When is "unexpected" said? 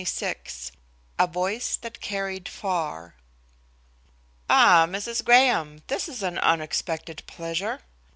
6.39-7.21